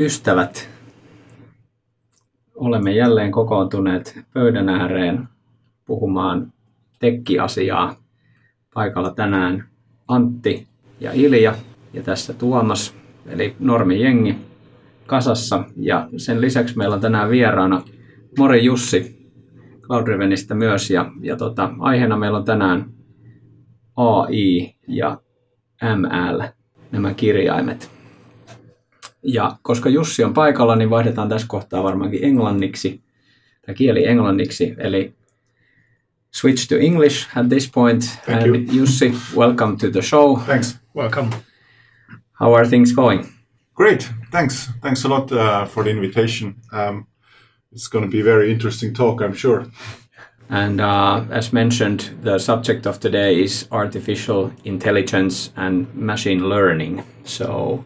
[0.00, 0.70] Ystävät,
[2.54, 5.28] olemme jälleen kokoontuneet pöydän ääreen
[5.84, 6.52] puhumaan
[6.98, 7.96] tekkiasiaa.
[8.74, 9.68] Paikalla tänään
[10.08, 10.66] Antti
[11.00, 11.54] ja Ilja
[11.92, 12.94] ja tässä Tuomas,
[13.26, 14.36] eli Normi-jengi
[15.06, 15.64] kasassa.
[15.76, 17.82] Ja sen lisäksi meillä on tänään vieraana
[18.38, 19.30] Mori Jussi
[19.80, 20.90] Cloudrivenistä myös.
[20.90, 22.90] Ja, ja tota, aiheena meillä on tänään
[23.96, 25.20] AI ja
[25.96, 26.42] ML,
[26.92, 27.99] nämä kirjaimet.
[29.22, 33.00] Ja koska Jussi on paikalla, niin vaihdetaan tässä kohtaa varmaankin englanniksi,
[33.66, 35.14] tai kieli englanniksi, eli
[36.30, 38.18] switch to English at this point.
[38.24, 38.64] Thank and you.
[38.72, 40.38] Jussi, welcome to the show.
[40.38, 40.80] Thanks.
[40.96, 41.30] Welcome.
[42.40, 43.24] How are things going?
[43.74, 44.10] Great.
[44.30, 44.70] Thanks.
[44.80, 46.54] Thanks a lot uh, for the invitation.
[46.72, 47.06] Um,
[47.72, 49.66] it's going to be a very interesting talk, I'm sure.
[50.50, 57.04] And uh, as mentioned, the subject of today is artificial intelligence and machine learning.
[57.24, 57.84] So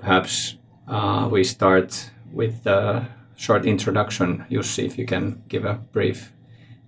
[0.00, 0.56] perhaps
[0.88, 3.06] uh, we start with the
[3.36, 4.44] short introduction.
[4.50, 6.32] Jussi, if you can give a brief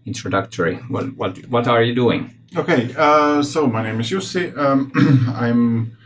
[0.07, 0.77] introductory.
[0.89, 2.35] What, what, what are you doing?
[2.57, 2.95] Okay.
[2.97, 4.57] Uh, so my name is Jussi.
[4.57, 4.93] Um,
[5.35, 5.97] I'm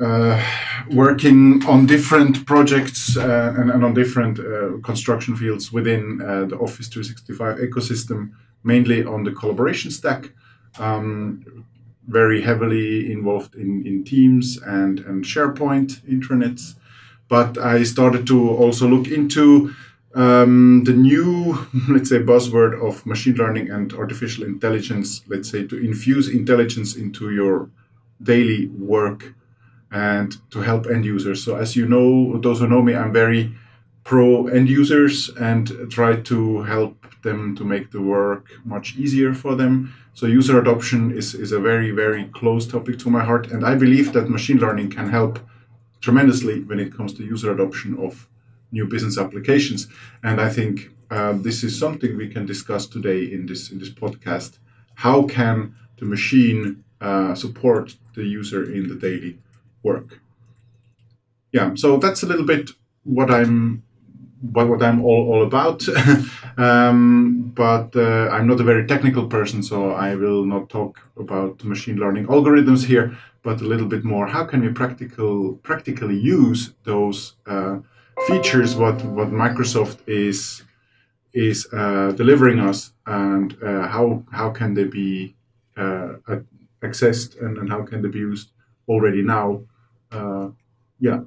[0.00, 0.42] uh,
[0.90, 6.56] working on different projects uh, and, and on different uh, construction fields within uh, the
[6.56, 8.30] Office 365 ecosystem,
[8.62, 10.30] mainly on the collaboration stack.
[10.78, 11.64] Um,
[12.06, 16.74] very heavily involved in, in Teams and, and SharePoint intranets.
[17.28, 19.74] But I started to also look into
[20.14, 25.76] um, the new, let's say, buzzword of machine learning and artificial intelligence, let's say, to
[25.76, 27.70] infuse intelligence into your
[28.22, 29.34] daily work
[29.90, 31.44] and to help end users.
[31.44, 33.54] So, as you know, those who know me, I'm very
[34.04, 39.54] pro end users and try to help them to make the work much easier for
[39.54, 39.94] them.
[40.12, 43.50] So, user adoption is, is a very, very close topic to my heart.
[43.50, 45.38] And I believe that machine learning can help
[46.04, 48.28] tremendously when it comes to user adoption of
[48.70, 49.88] new business applications.
[50.22, 53.92] And I think uh, this is something we can discuss today in this in this
[54.02, 54.58] podcast.
[55.06, 59.38] How can the machine uh, support the user in the daily
[59.82, 60.20] work?
[61.52, 62.70] Yeah, so that's a little bit
[63.04, 63.82] what I'm
[64.52, 65.82] what, what I'm all, all about.
[66.66, 71.64] um, but uh, I'm not a very technical person, so I will not talk about
[71.64, 74.26] machine learning algorithms here, but a little bit more.
[74.26, 77.78] How can we practical practically use those uh,
[78.26, 78.74] features?
[78.74, 80.62] What what Microsoft is
[81.32, 85.36] is uh, delivering us, and uh, how how can they be
[85.76, 86.14] uh,
[86.82, 88.48] accessed, and, and how can they be used
[88.88, 89.62] already now?
[90.10, 90.48] Uh,
[90.98, 91.20] yeah.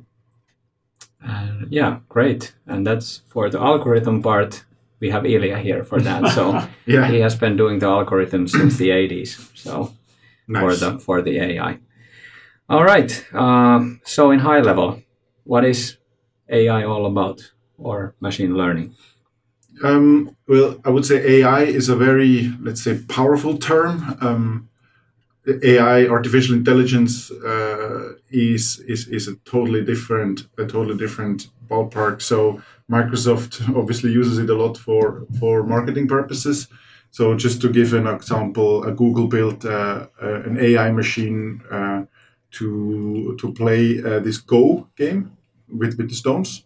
[1.26, 2.54] Uh, yeah, great.
[2.66, 4.64] And that's for the algorithm part.
[5.00, 6.32] We have Ilija here for that.
[6.34, 6.52] So
[6.86, 7.08] Yeah.
[7.12, 9.52] he has been doing the algorithm since the 80s.
[9.56, 9.92] So
[10.52, 11.80] for the for the AI.
[12.70, 13.26] All right.
[13.34, 15.02] Um, so in high level,
[15.46, 15.98] what is
[16.50, 18.94] AI all about, or machine learning?
[19.84, 24.18] Um, well, I would say AI is a very, let's say, powerful term.
[24.22, 24.70] Um,
[25.64, 32.22] AI, artificial intelligence, uh, is is is a totally different, a totally different ballpark.
[32.22, 32.62] So
[32.92, 36.68] Microsoft obviously uses it a lot for for marketing purposes.
[37.12, 42.04] So just to give an example, a Google built uh, uh, an AI machine uh,
[42.58, 45.38] to to play uh, this Go game
[45.68, 46.66] with with the stones,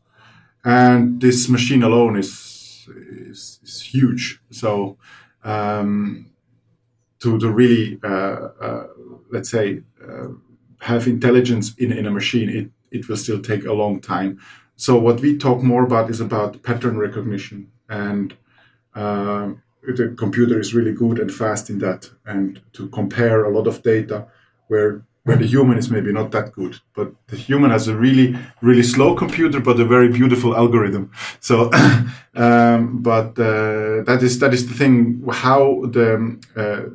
[0.63, 2.87] and this machine alone is
[3.31, 4.41] is, is huge.
[4.51, 4.97] So
[5.43, 6.27] um,
[7.19, 8.87] to to really uh, uh,
[9.31, 10.27] let's say uh,
[10.79, 14.39] have intelligence in in a machine, it it will still take a long time.
[14.75, 18.35] So what we talk more about is about pattern recognition, and
[18.95, 19.51] uh,
[19.83, 23.83] the computer is really good and fast in that, and to compare a lot of
[23.83, 24.27] data
[24.67, 28.35] where where the human is maybe not that good, but the human has a really
[28.61, 31.11] really slow computer, but a very beautiful algorithm.
[31.39, 31.69] So,
[32.35, 36.89] um, but uh, that is that is the thing how the uh,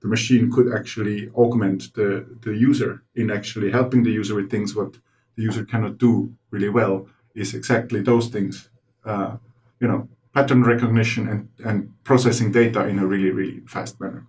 [0.00, 4.74] the machine could actually augment the the user in actually helping the user with things
[4.74, 4.92] what
[5.36, 8.70] the user cannot do really well is exactly those things.
[9.04, 9.36] Uh,
[9.80, 14.26] you know, pattern recognition and and processing data in a really really fast manner.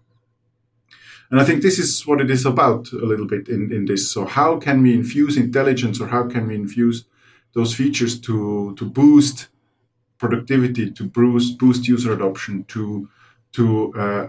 [1.31, 4.11] And I think this is what it is about a little bit in, in this.
[4.11, 7.05] So how can we infuse intelligence or how can we infuse
[7.53, 9.47] those features to, to boost
[10.17, 13.07] productivity, to boost, boost user adoption, to,
[13.53, 14.27] to uh,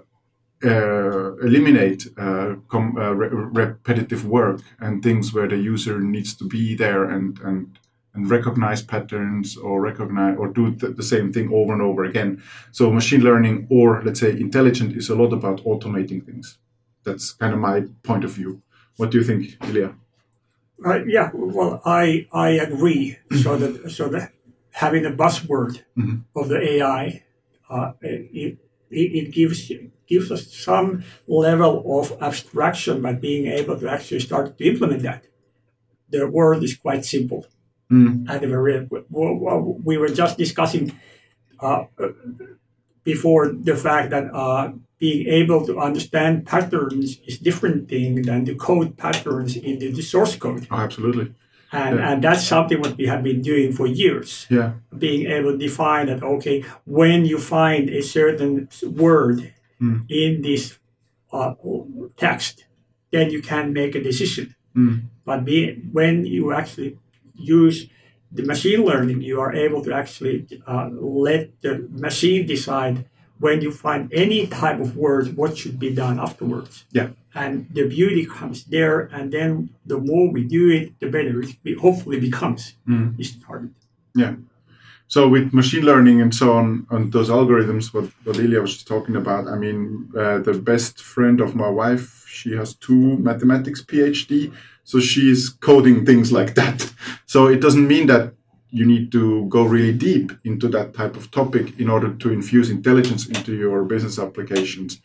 [0.62, 6.44] uh, eliminate uh, com- uh, re- repetitive work and things where the user needs to
[6.44, 7.78] be there and, and,
[8.12, 12.42] and recognize patterns or recognize or do th- the same thing over and over again.
[12.72, 16.58] So machine learning or let's say intelligent is a lot about automating things
[17.04, 18.62] that's kind of my point of view.
[18.96, 19.94] What do you think, Ilija?
[20.84, 23.18] Uh, yeah, well, I I agree.
[23.42, 24.32] so that so that
[24.72, 26.24] having the buzzword Mhm.
[26.34, 27.22] of the AI,
[27.68, 28.58] uh, it, it
[28.90, 29.70] it gives
[30.06, 35.24] gives us some level of abstraction, but being able to actually start to implement that,
[36.10, 37.46] the world is quite simple.
[37.90, 38.26] Mm.
[38.28, 40.92] And very, well, we were just discussing
[41.60, 41.84] uh,
[43.04, 48.54] before the fact that uh, being able to understand patterns is different thing than to
[48.54, 50.66] code patterns in the, the source code.
[50.70, 51.26] Oh, absolutely.
[51.72, 52.12] And, Yeah.
[52.12, 54.46] and that's something what we have been doing for years.
[54.50, 54.72] Yeah.
[54.96, 60.04] Being able to define that, okay, when you find a certain word Mm.
[60.10, 60.78] in this
[61.32, 61.54] uh,
[62.18, 62.66] text,
[63.12, 64.54] then you can make a decision.
[64.76, 65.04] Mm.
[65.24, 66.98] But be, when you actually
[67.34, 67.88] use
[68.30, 73.06] the machine learning, you are able to actually uh, let the machine decide
[73.40, 76.84] when you find any type of word what should be done afterwards.
[76.92, 77.08] Yeah.
[77.34, 81.78] And the beauty comes there, and then the more we do it, the better it
[81.78, 82.74] hopefully becomes.
[82.88, 83.18] Mm.
[83.18, 83.70] Is target.
[84.14, 84.34] Yeah.
[85.06, 88.86] So with machine learning and so on, and those algorithms, what, what Ilija was just
[88.86, 93.82] talking about, I mean, uh, the best friend of my wife, she has two mathematics
[93.82, 94.52] PhD,
[94.84, 96.92] so she is coding things like that.
[97.26, 98.34] So it doesn't mean that
[98.70, 102.70] you need to go really deep into that type of topic in order to infuse
[102.70, 105.00] intelligence into your business applications,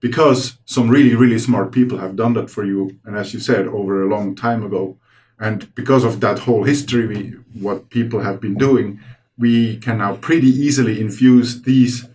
[0.00, 3.66] because some really, really smart people have done that for you, and as you said,
[3.66, 4.96] over a long time ago.
[5.40, 7.20] And because of that whole history, we,
[7.60, 9.00] what people have been doing,
[9.36, 12.08] we can now pretty easily infuse these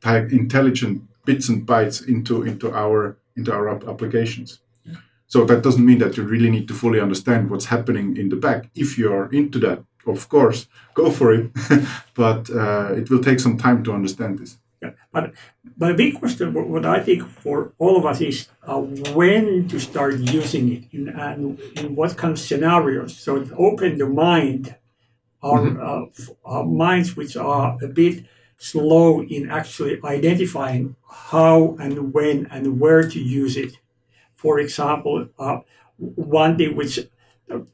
[0.00, 4.60] type intelligent bits and bytes into into our into our app- applications.
[5.26, 8.36] So that doesn't mean that you really need to fully understand what's happening in the
[8.36, 8.68] back.
[8.74, 11.50] If you are into that, of course, go for it.
[12.14, 14.58] but uh, it will take some time to understand this.
[14.82, 14.92] Yeah.
[15.12, 15.32] But
[15.76, 19.78] but a big question, what, I think for all of us is uh, when to
[19.78, 23.16] start using it in, and in what kind of scenarios.
[23.16, 24.76] So it's open the mind,
[25.42, 26.06] our, uh,
[26.44, 28.24] our minds which are a bit
[28.56, 33.78] slow in actually identifying how and when and where to use it.
[34.34, 35.60] For example, uh,
[35.98, 36.98] one thing which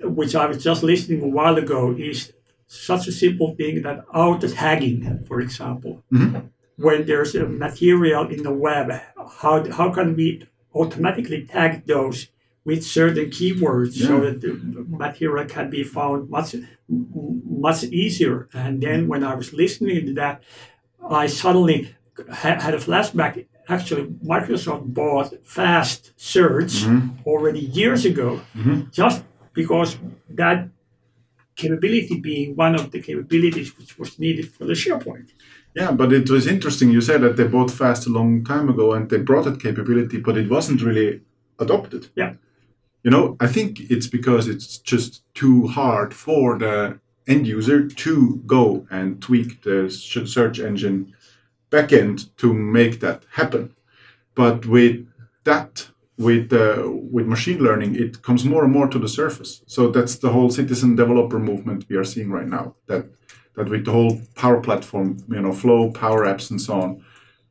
[0.01, 2.33] which I was just listening a while ago is
[2.67, 6.03] such a simple thing that auto tagging, for example.
[6.13, 6.47] Mm-hmm.
[6.77, 8.93] When there's a material in the web,
[9.39, 12.29] how, how can we automatically tag those
[12.65, 14.53] with certain keywords so that the
[14.89, 16.55] material can be found much
[16.89, 18.49] much easier?
[18.53, 20.43] And then when I was listening to that,
[21.09, 21.95] I suddenly
[22.31, 23.47] ha- had a flashback.
[23.69, 27.27] Actually, Microsoft bought Fast Search mm-hmm.
[27.27, 28.83] already years ago, mm-hmm.
[28.93, 29.25] just
[29.57, 29.99] because
[30.29, 30.69] that
[31.57, 35.31] capability being one of the capabilities which was needed for the SharePoint.
[35.75, 36.91] Yeah, but it was interesting.
[36.91, 40.19] You said that they bought Fast a long time ago and they brought that capability,
[40.19, 41.23] but it wasn't really
[41.59, 42.11] adopted.
[42.15, 42.35] Yeah.
[43.03, 48.43] You know, I think it's because it's just too hard for the end user to
[48.47, 51.15] go and tweak the search engine
[51.71, 53.75] backend to make that happen.
[54.35, 55.07] But with
[55.45, 59.63] that, with uh, with machine learning, it comes more and more to the surface.
[59.67, 62.75] So that's the whole citizen developer movement we are seeing right now.
[62.87, 63.07] That
[63.55, 67.05] that with the whole Power Platform, you know, Flow, Power Apps, and so on,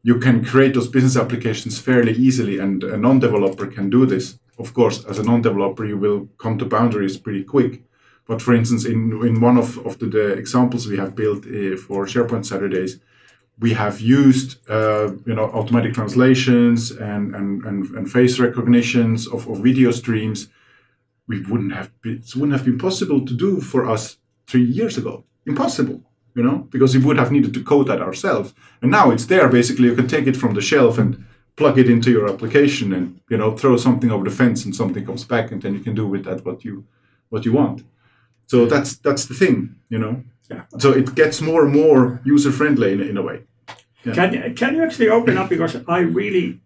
[0.04, 4.40] you can create those business applications fairly easily, and a non-developer can do this.
[4.58, 7.84] Of course, as a non-developer, you will come to boundaries pretty quick.
[8.28, 11.78] But for instance, in, in one of, of the, the examples we have built uh,
[11.78, 13.00] for SharePoint Saturdays,
[13.60, 19.48] we have used uh, you know automatic translations and, and, and, and face recognitions of,
[19.48, 20.50] of video streams.
[21.28, 25.24] We wouldn't have it wouldn't have been possible to do for us three years ago.
[25.46, 26.02] Impossible,
[26.36, 28.54] you know, because we would have needed to code that ourselves.
[28.82, 29.48] And now it's there.
[29.48, 31.24] Basically, you can take it from the shelf and
[31.56, 35.06] plug it into your application, and you know, throw something over the fence, and something
[35.06, 36.86] comes back, and then you can do with that what you
[37.30, 37.84] what you want.
[38.48, 40.24] So that's that's the thing, you know.
[40.50, 40.64] Yeah.
[40.80, 43.44] So it gets more and more user friendly in, in a way.
[44.04, 45.50] Can, can you actually open up?
[45.50, 46.60] Because I really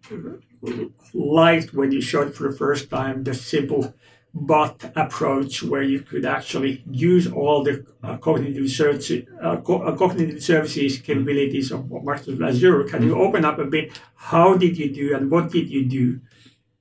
[1.14, 3.94] liked when you showed for the first time the simple
[4.32, 9.10] bot approach where you could actually use all the uh, cognitive, search,
[9.42, 12.84] uh, co- uh, cognitive services capabilities of Microsoft Azure.
[12.84, 14.00] Can you open up a bit?
[14.14, 16.20] How did you do and what did you do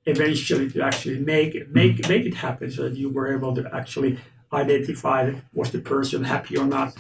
[0.06, 4.20] eventually to actually make make, make it happen so that you were able to actually
[4.54, 6.94] identify was the person happy or not?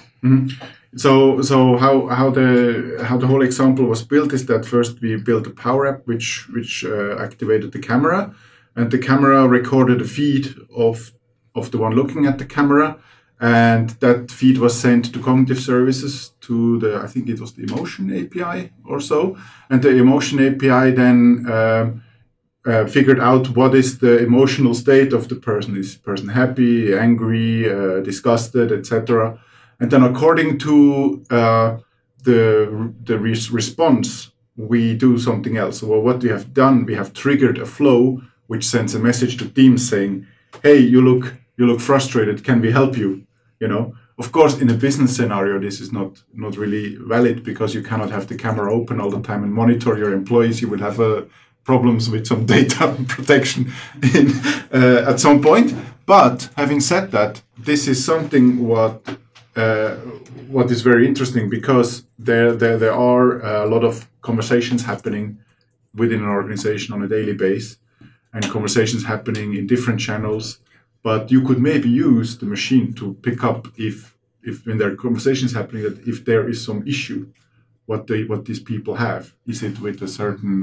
[0.95, 5.15] So so how how the how the whole example was built is that first we
[5.17, 8.33] built a power app which which uh, activated the camera,
[8.75, 11.11] and the camera recorded a feed of
[11.55, 12.97] of the one looking at the camera,
[13.39, 17.63] and that feed was sent to cognitive services to the I think it was the
[17.63, 19.37] emotion API or so,
[19.69, 21.45] and the emotion API then.
[21.51, 22.03] Um,
[22.65, 25.77] uh, figured out what is the emotional state of the person.
[25.77, 29.39] Is the person happy, angry, uh, disgusted, etc.
[29.79, 31.77] And then according to uh,
[32.23, 35.81] the the res- response, we do something else.
[35.81, 39.49] Well, what we have done, we have triggered a flow which sends a message to
[39.49, 40.27] Teams saying,
[40.63, 42.43] "Hey, you look you look frustrated.
[42.43, 43.23] Can we help you?"
[43.59, 43.93] You know.
[44.17, 48.11] Of course, in a business scenario, this is not not really valid because you cannot
[48.11, 50.61] have the camera open all the time and monitor your employees.
[50.61, 51.21] You will have uh,
[51.71, 52.83] problems with some data
[53.13, 53.61] protection
[54.15, 54.27] in,
[54.79, 55.69] uh, at some point.
[56.05, 57.33] But having said that,
[57.69, 58.95] this is something what
[59.55, 59.91] uh,
[60.55, 61.89] what is very interesting because
[62.27, 63.27] there, there there are
[63.65, 63.93] a lot of
[64.29, 65.25] conversations happening
[66.01, 67.77] within an organization on a daily basis
[68.33, 70.45] and conversations happening in different channels
[71.07, 73.95] but you could maybe use the machine to pick up if
[74.49, 77.21] if when there are conversations happening that if there is some issue
[77.89, 80.57] what they what these people have is it with a certain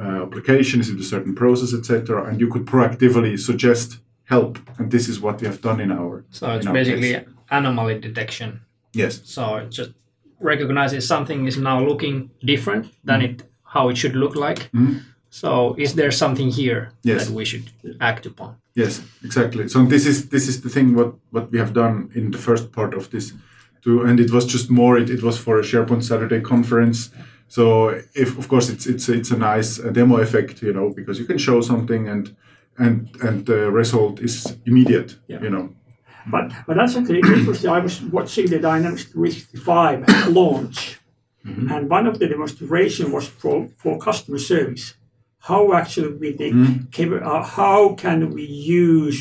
[0.00, 4.90] uh, application is it a certain process etc and you could proactively suggest help and
[4.90, 7.26] this is what we have done in our So it's our basically case.
[7.50, 8.50] anomaly detection.
[9.02, 9.92] yes So it just
[10.52, 13.42] recognizes something is now looking different than it
[13.74, 14.60] how it should look like.
[15.30, 17.26] So is there something here Yes.
[17.26, 17.66] that we should
[18.00, 18.56] act upon?
[18.74, 19.68] Yes, exactly.
[19.68, 22.72] So this is this is the thing what what we have done in the first
[22.72, 23.32] part of this,
[23.84, 24.98] to and it was just more.
[25.02, 27.10] It, it was for a SharePoint Saturday conference.
[27.56, 27.64] So
[28.14, 31.26] if of course it's it's it's a nice uh, demo effect, you know, because you
[31.26, 32.24] can show something and
[32.78, 32.94] and
[33.26, 35.42] and the result is immediate, Yeah.
[35.42, 35.66] you know.
[36.30, 37.70] But but that's actually interesting.
[37.70, 41.00] I was watching the Dynamics 365 launch,
[41.44, 44.94] and one of the demonstration was for, for customer service.
[45.48, 46.50] How actually we the
[46.92, 49.18] capa- uh, how can we use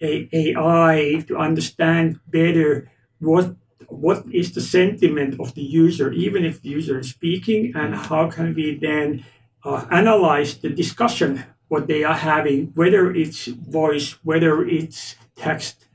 [0.00, 3.54] a, AI to understand better what
[3.88, 8.30] what is the sentiment of the user, even if the user is speaking, and how
[8.30, 9.24] can we then
[9.64, 15.86] uh, analyze the discussion what they are having, whether it's voice, whether it's text,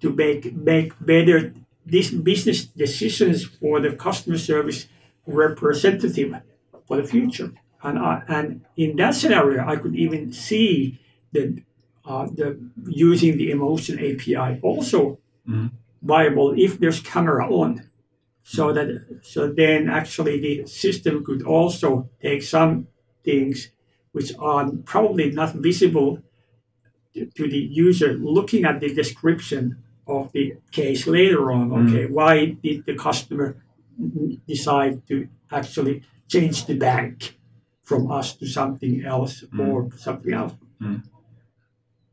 [0.00, 1.54] to make make better
[1.84, 4.88] these business decisions for the customer service
[5.26, 6.34] representative
[6.86, 7.52] for the future.
[7.82, 10.98] And I, and in that scenario, I could even see
[11.32, 11.62] the
[12.04, 15.18] uh, the using the emotion API also
[16.06, 17.90] viable if there's camera on,
[18.42, 22.86] so that so then actually the system could also take some
[23.24, 23.70] things
[24.12, 26.22] which are probably not visible
[27.14, 31.70] to the user looking at the description of the case later on.
[31.70, 31.88] Mm.
[31.88, 33.56] Okay, why did the customer
[34.46, 37.36] decide to actually change the bank
[37.82, 39.66] from us to something else mm.
[39.66, 40.54] or something else?
[40.80, 41.02] Mm.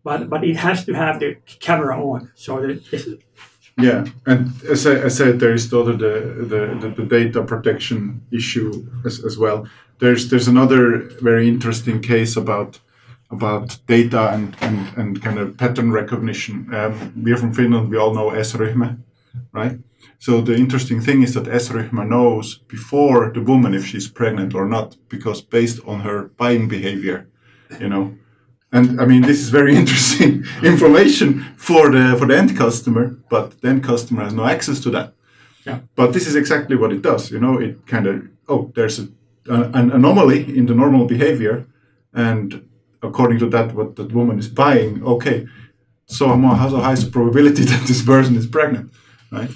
[0.04, 3.08] But but it has to have the camera on, so that this,
[3.78, 8.88] Yeah, and as I, I said, there is the, the, the, the data protection issue
[9.04, 9.68] as, as well.
[10.00, 12.80] There's there's another very interesting case about
[13.32, 16.68] about data and, and, and kind of pattern recognition.
[16.74, 17.90] Um, we are from Finland.
[17.90, 18.98] We all know S-ryhmä,
[19.52, 19.80] right?
[20.20, 24.68] So the interesting thing is that S-ryhmä knows before the woman if she's pregnant or
[24.68, 27.28] not, because based on her buying behavior,
[27.80, 28.14] you know.
[28.74, 31.28] And I mean, this is very interesting information
[31.58, 35.14] for the for the end customer, but the end customer has no access to that.
[35.66, 35.80] Yeah.
[35.96, 37.32] But this is exactly what it does.
[37.32, 38.16] You know, it kind of
[38.50, 39.08] oh, there's a,
[39.48, 41.66] an anomaly in the normal behavior,
[42.14, 42.68] and
[43.02, 45.48] according to that, what that woman is buying, okay,
[46.06, 48.92] so how how high is the probability that this person is pregnant,
[49.32, 49.52] right?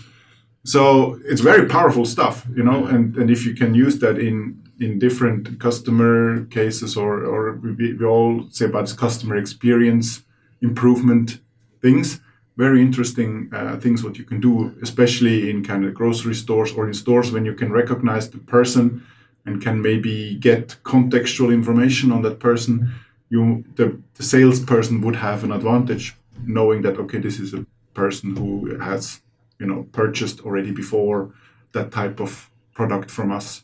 [0.64, 4.67] So it's very powerful stuff, you know, and, and if you can use that in
[4.80, 10.24] in different customer cases or or we, we all say about customer experience
[10.62, 11.40] improvement
[11.82, 12.20] things,
[12.58, 16.88] very interesting uh, things what you can do, especially in kind of grocery stores or
[16.88, 19.06] in stores when you can recognize the person
[19.46, 22.92] and can maybe get contextual information on that person.
[23.30, 26.16] You the, the salesperson would have an advantage
[26.46, 29.22] knowing that okay, this is a person who has
[29.60, 31.32] you know purchased already before
[31.74, 33.64] that type of product from us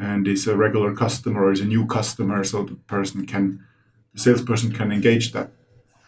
[0.00, 3.64] and is a regular customer or is a new customer so the person can
[4.14, 5.50] the salesperson can engage that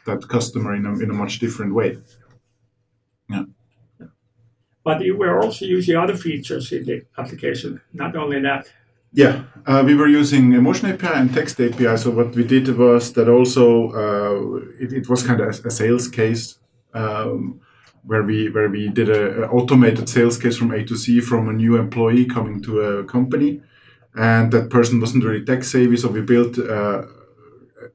[0.06, 1.98] that customer in a, in a much different way
[3.28, 3.44] yeah
[4.84, 7.80] but you were also using other features in the application.
[7.92, 8.66] Not only that.
[9.12, 13.12] yeah uh, we were using emotion api and text api so what we did was
[13.12, 13.66] that also
[14.02, 16.58] uh, it, it was kind of a, a sales case
[16.94, 17.60] um,
[18.04, 21.48] where we where we did a, a automated sales case from A to C from
[21.48, 23.60] a new employee coming to a company,
[24.14, 27.02] and that person wasn't really tech savvy, so we built uh,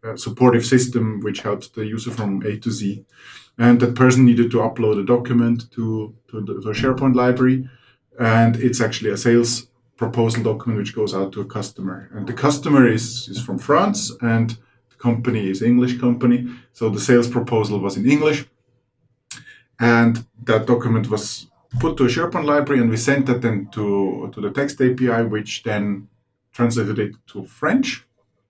[0.03, 3.05] a supportive system which helps the user from A to Z,
[3.57, 7.69] and that person needed to upload a document to to the, to SharePoint library,
[8.19, 12.33] and it's actually a sales proposal document which goes out to a customer, and the
[12.33, 14.57] customer is is from France and
[14.97, 18.45] The company is English company, so the sales proposal was in English,
[19.79, 21.47] and that document was
[21.79, 25.23] put to a SharePoint library, and we sent that then to to the text API,
[25.23, 26.07] which then
[26.51, 28.05] translated it to French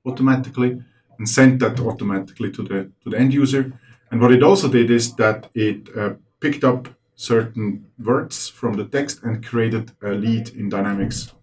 [0.06, 0.82] automatically
[1.18, 3.74] and sent that automatically to the to the end user.
[4.12, 8.86] And what it also did is that it uh, picked up certain words from the
[8.86, 11.34] text and created a lead in Dynamics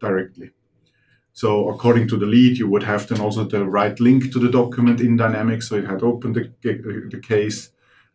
[0.00, 0.50] directly.
[1.32, 4.50] So according to the lead, you would have then also the right link to the
[4.50, 5.68] document in Dynamics.
[5.68, 7.70] So it had opened the, the case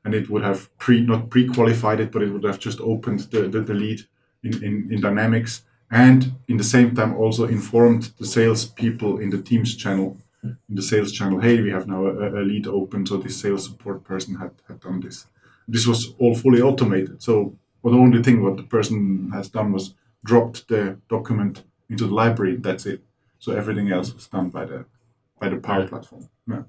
[0.06, 3.48] and it would have pre not pre-qualified it, but it would have just opened the,
[3.50, 4.02] the, the lead
[4.44, 9.30] in, in, in Dynamics and in the same time also informed the sales people in
[9.30, 13.06] the Teams channel, in the sales channel, hey, we have now a, a lead open,
[13.06, 15.28] so this sales support person had, had done this.
[15.68, 17.22] This was all fully automated.
[17.22, 19.94] So well, the only thing what the person has done was
[20.24, 22.56] dropped the document into the library.
[22.58, 23.04] That's it.
[23.40, 24.86] So everything else was done by the
[25.40, 26.30] by the Power Platform.
[26.48, 26.64] Yeah.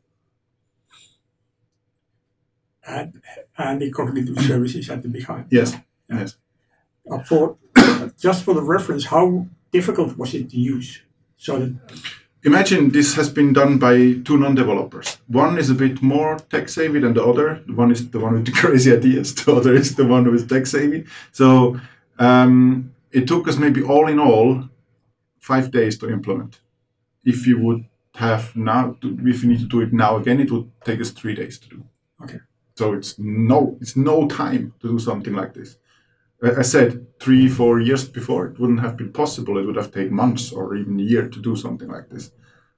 [2.86, 3.20] And,
[3.58, 5.46] and the cognitive services at the behind.
[5.50, 5.74] Yes.
[6.08, 6.36] Yes.
[7.10, 7.56] Uh, for
[8.18, 11.02] just for the reference, how difficult was it to use?
[11.36, 11.74] So that
[12.46, 15.18] Imagine this has been done by two non-developers.
[15.26, 17.56] One is a bit more tech savvy than the other.
[17.66, 19.34] One is the one with the crazy ideas.
[19.34, 21.06] The other is the one who is tech savvy.
[21.32, 21.80] So
[22.20, 24.68] um, it took us maybe all in all
[25.40, 26.60] five days to implement.
[27.24, 30.70] If you would have now, if you need to do it now again, it would
[30.84, 31.84] take us three days to do.
[32.22, 32.38] Okay.
[32.76, 35.78] So it's no, it's no time to do something like this.
[36.42, 39.56] I said three, four years before, it wouldn't have been possible.
[39.58, 42.30] It would have taken months or even a year to do something like this.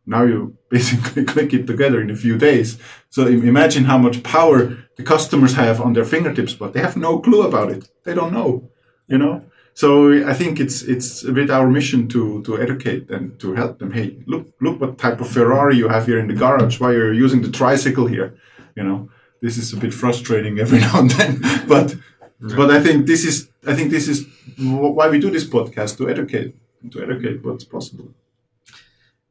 [0.06, 2.78] Now you basically click it together in a few days.
[3.10, 7.18] So imagine how much power the customers have on their fingertips, but they have no
[7.18, 7.88] clue about it.
[8.04, 8.70] They don't know,
[9.08, 9.42] you know.
[9.74, 13.78] So I think it's it's a bit our mission to to educate and to help
[13.78, 13.92] them.
[13.92, 16.80] Hey, look look what type of Ferrari you have here in the garage.
[16.80, 18.34] Why you're using the tricycle here?
[18.76, 19.08] You know,
[19.40, 21.96] this is a bit frustrating every now and then, but
[22.40, 24.26] but I think this is I think this is
[24.58, 26.54] why we do this podcast to educate
[26.92, 28.08] to educate what's possible.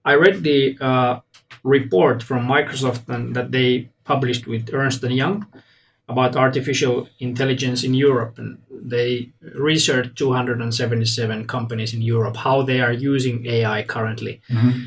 [0.05, 1.19] I read the uh,
[1.63, 5.45] report from Microsoft and that they published with Ernst and Young
[6.09, 12.93] about artificial intelligence in Europe, and they researched 277 companies in Europe how they are
[12.93, 14.79] using AI currently, Mm-hmm.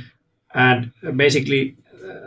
[0.55, 1.77] and basically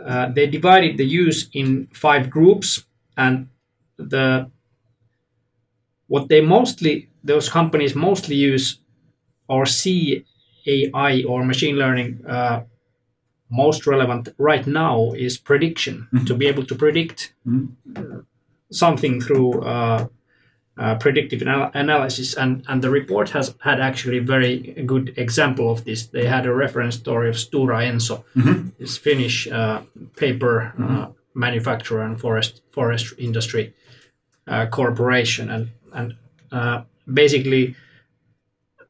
[0.04, 2.84] uh, they divided the use in five groups,
[3.16, 3.48] and
[3.96, 4.50] the
[6.06, 8.78] what they mostly those companies mostly use
[9.48, 10.24] or see
[10.66, 12.62] AI or machine learning uh,
[13.50, 17.34] most relevant right now is prediction to be able to predict
[17.96, 18.20] uh,
[18.70, 20.08] something through uh,
[20.76, 25.70] uh, predictive anal- analysis and and the report has had actually a very good example
[25.70, 26.06] of this.
[26.06, 28.24] They had a reference story of Stora Enso.
[28.78, 29.82] This Finnish uh,
[30.16, 33.74] paper uh, manufacturer and forest forest industry
[34.48, 35.50] uh, corporation.
[35.50, 36.14] And and
[36.50, 37.76] uh, basically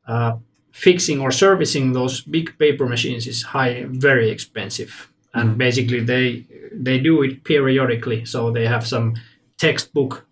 [0.09, 0.37] uh,
[0.73, 5.11] fixing or servicing those big paper machines is high very expensive.
[5.35, 8.25] And basically they they do it periodically.
[8.25, 9.15] So they have some
[9.59, 10.27] textbook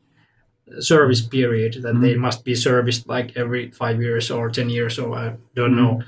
[0.81, 5.15] service period that they must be serviced like every five years or 10 years or
[5.17, 6.03] i don't know.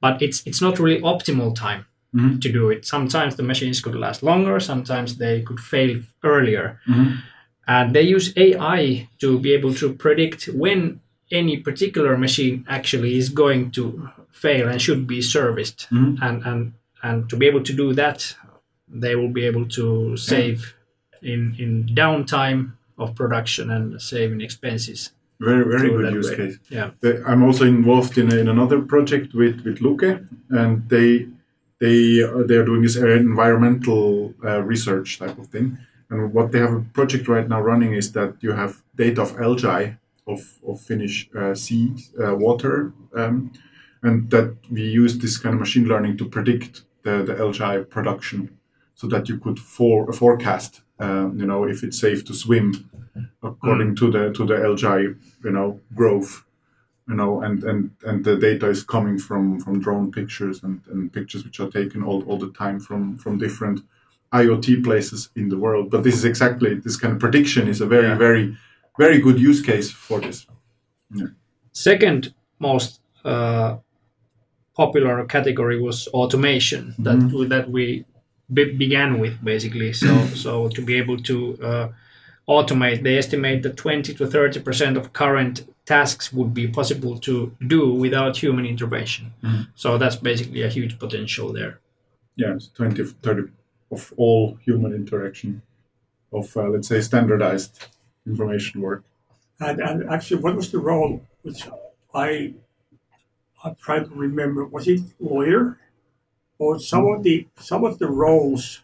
[0.00, 2.40] But it's it's not really optimal time Mhm.
[2.40, 2.84] to do it.
[2.86, 6.66] Sometimes the machines could last longer sometimes they could fail earlier.
[6.88, 7.18] Mhm.
[7.76, 11.00] and they use ai to be able to predict when
[11.40, 13.84] any particular machine actually is going to
[14.30, 15.86] fail and should be serviced.
[15.90, 16.16] Mhm.
[16.26, 16.60] and and
[17.02, 18.18] and to be able to do that
[19.02, 20.58] they will be able to save
[21.22, 22.60] in in downtime
[22.98, 26.36] of production and saving expenses Very very good use way.
[26.36, 26.56] case.
[26.78, 30.02] yeah The- I'm also involved in, a, in another project with with Luke,
[30.60, 31.08] and they
[31.82, 35.78] they uh, they are doing this environmental uh, research type of thing.
[36.10, 39.30] And what they have a project right now running is that you have data of
[39.40, 41.84] algae of of Finnish uh, sea
[42.22, 43.52] uh, water, um,
[44.02, 48.38] and that we use this kind of machine learning to predict the, the algae production,
[48.94, 52.90] so that you could for, forecast, um, you know, if it's safe to swim
[53.42, 56.44] according to the to the algae, you know, growth
[57.08, 61.10] you know, and, and, and the data is coming from, from drone pictures and, and
[61.10, 63.80] pictures which are taken all, all the time from, from different
[64.30, 65.90] IoT places in the world.
[65.90, 68.18] But this is exactly this kind of prediction is a very, Yeah.
[68.18, 68.56] very,
[68.98, 70.46] very good use case for this.
[71.72, 73.78] second most uh,
[74.76, 78.04] popular category was automation that that we
[78.52, 81.88] be- began with basically so so to be able to uh,
[82.48, 87.54] automate they estimate that 20 to 30 percent of current tasks would be possible to
[87.66, 89.32] do without human intervention
[89.74, 91.80] so that's basically a huge potential there
[92.36, 93.42] Yeah, it's 20, 30
[93.90, 95.62] of all human interaction,
[96.32, 97.74] of uh, let's say standardized
[98.26, 99.02] information work.
[99.60, 101.66] And, and actually, what was the role which
[102.14, 102.54] I
[103.64, 104.64] I try to remember?
[104.64, 105.78] Was it lawyer,
[106.58, 108.82] or some of the some of the roles?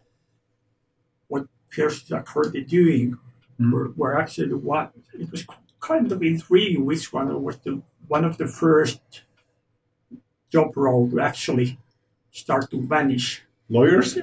[1.28, 3.18] What Pierce currently doing
[3.60, 3.70] Mm.
[3.72, 4.88] were, were actually one.
[5.12, 5.46] It was
[5.78, 9.00] kind of intriguing which one was the one of the first
[10.50, 11.78] job role to actually
[12.32, 14.18] start to vanish Lawyers?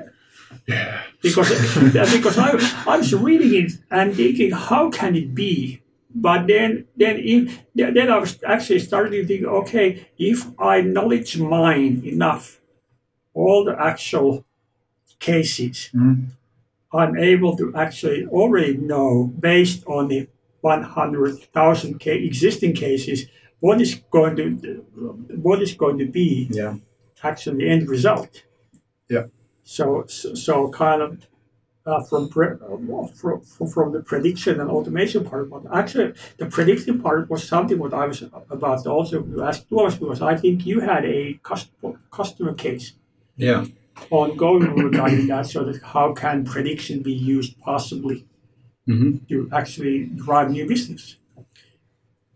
[0.68, 1.04] Yeah.
[1.22, 1.50] because
[2.14, 2.52] because I,
[2.88, 5.82] I was reading it and thinking how can it be
[6.14, 11.38] but then then in, then I was actually starting to think okay if I knowledge
[11.40, 12.61] mine enough
[13.34, 14.46] all the actual
[15.20, 16.28] cases Mm.
[16.94, 20.28] I'm able to actually already know based on the
[20.62, 23.28] 100,000 ca- existing cases
[23.60, 24.48] what is going to
[25.48, 26.76] what is going to be Yeah.
[27.24, 28.44] actually the end result.
[29.10, 29.26] Yeah.
[29.64, 31.12] So so, so kind of
[31.86, 33.42] uh, from, pre- uh, from
[33.76, 38.06] from the prediction and automation part, but actually the predicting part was something what I
[38.08, 38.22] was
[38.58, 39.16] about to also
[39.50, 41.72] ask Tuomas because I think you had a cust-
[42.12, 42.94] customer case
[43.38, 43.66] Yeah.
[44.10, 45.48] ongoing regarding that.
[45.48, 48.26] So that how can prediction be used possibly
[48.86, 51.18] hmm to actually drive new business?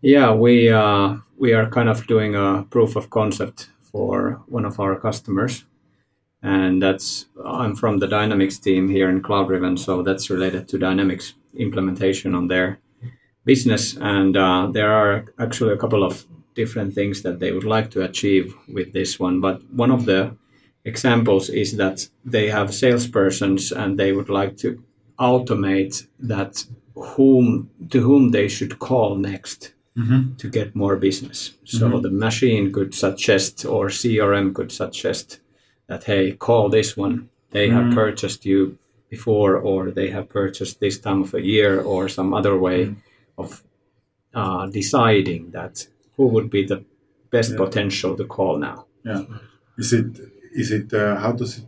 [0.02, 4.78] Yeah, we uh, we are kind of doing a proof of concept for one of
[4.78, 5.64] our customers,
[6.42, 11.34] and that's I'm from the Dynamics team here in Cloudriven, so that's related to Dynamics
[11.54, 12.78] implementation on their
[13.44, 17.90] business, and uh, there are actually a couple of different things that they would like
[17.90, 20.36] to achieve with this one, but one of the
[20.86, 24.82] examples is that they have salespersons and they would like to
[25.18, 30.36] automate that whom to whom they should call next mm-hmm.
[30.36, 31.52] to get more business.
[31.64, 32.02] So mm-hmm.
[32.02, 35.40] the machine could suggest, or CRM could suggest
[35.88, 37.28] that, hey, call this one.
[37.50, 37.94] They have mm-hmm.
[37.94, 38.78] purchased you
[39.10, 42.94] before, or they have purchased this time of a year, or some other way
[43.38, 43.62] of
[44.34, 46.84] uh, deciding that who would be the
[47.30, 47.58] best Yeah.
[47.58, 48.86] potential to call now.
[49.04, 49.24] Yeah.
[49.78, 50.06] Is it
[50.62, 51.66] is it uh, how does it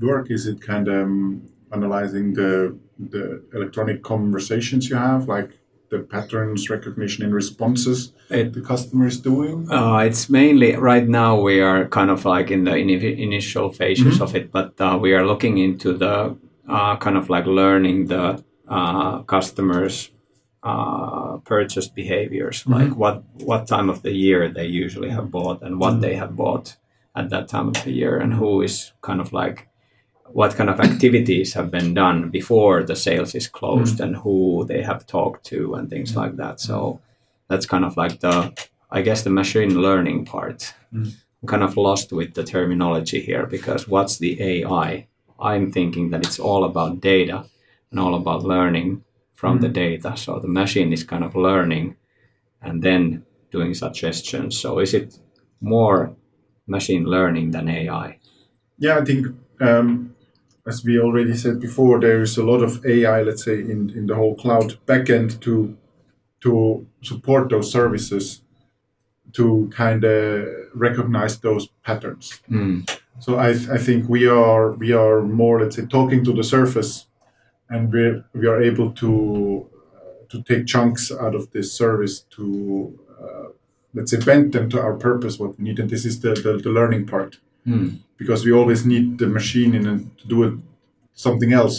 [0.00, 0.30] work?
[0.30, 2.78] Is it kind of um, analyzing the
[3.12, 3.24] the
[3.56, 5.50] electronic conversations you have, like
[5.90, 9.56] the patterns recognition in responses It- the customer is doing?
[9.70, 14.20] Uh, it's mainly right now we are kind of like in the ini initial phases
[14.20, 16.36] of it, but uh, we are looking into the
[16.68, 18.24] uh, kind of like learning the
[18.68, 20.10] uh, customers'
[20.62, 25.80] uh, purchase behaviors, like what what time of the year they usually have bought and
[25.80, 26.76] what they have bought
[27.18, 29.68] at that time of the year, and who is kind of like
[30.30, 34.04] what kind of activities have been done before the sales is closed mm.
[34.04, 36.60] and who they have talked to and things like that.
[36.60, 37.00] So
[37.48, 38.52] that's kind of like the
[38.90, 40.74] I guess the machine learning part.
[40.92, 41.14] Mm.
[41.42, 45.06] I'm kind of lost with the terminology here because what's the AI?
[45.40, 47.44] I'm thinking that it's all about data
[47.90, 49.04] and all about learning
[49.34, 49.74] from the mm.
[49.74, 50.16] data.
[50.16, 51.96] So the machine is kind of learning
[52.60, 54.58] and then doing suggestions.
[54.58, 55.18] So is it
[55.60, 56.16] more
[56.68, 58.18] machine learning than AI?
[58.78, 59.26] Yeah, I think
[59.60, 60.14] um,
[60.66, 64.06] as we already said before, there is a lot of AI, let's say, in, in
[64.06, 65.76] the whole cloud backend to
[66.40, 68.42] to support those services
[69.32, 72.40] to kind of recognize those patterns.
[73.20, 77.06] So I, I think we are we are more let's say talking to the surface,
[77.68, 82.98] and we we are able to uh, to take chunks out of this service to
[83.20, 83.48] uh,
[83.98, 86.52] let's say bend them to our purpose what we need, and this is the the,
[86.66, 87.88] the learning part hmm.
[88.16, 89.84] because we always need the machine in
[90.20, 90.54] to do it
[91.12, 91.76] something else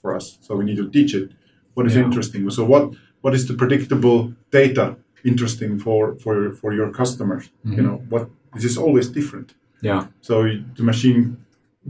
[0.00, 0.26] for us.
[0.44, 1.26] So we need to teach it
[1.74, 2.04] what is Yeah.
[2.06, 2.50] interesting.
[2.50, 2.84] So what
[3.22, 4.18] what is the predictable
[4.60, 4.96] data
[5.30, 7.44] interesting for for for your customers?
[7.44, 7.86] You mm-hmm.
[7.86, 9.48] know what this is always different.
[9.88, 10.02] Yeah.
[10.28, 10.34] So
[10.78, 11.20] the machine,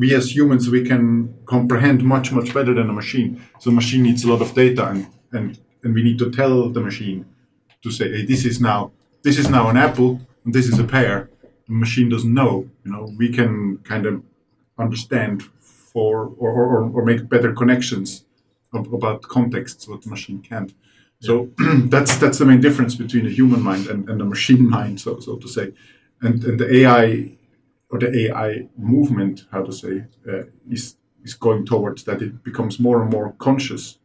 [0.00, 3.30] we as humans, we can comprehend much much better than a machine.
[3.62, 5.00] So machine needs a lot of data, and
[5.36, 5.46] and
[5.82, 7.24] and we need to tell the machine
[7.82, 8.80] to say, hey, this is now
[9.22, 11.30] this is now an apple, and this is a pear.
[11.66, 12.68] The machine doesn't know.
[12.84, 14.22] You know, we can kind of
[14.78, 18.24] understand for or or, or- make better connections
[18.74, 20.72] ab- about contexts what the machine can't.
[21.20, 21.50] So
[21.94, 25.20] that's that's the main difference between the human mind and, and the machine mind, so
[25.20, 25.72] so to say.
[26.22, 27.36] And, and the AI
[27.90, 32.80] or the AI movement, how to say, uh, is is going towards that it becomes
[32.80, 33.98] more and more conscious,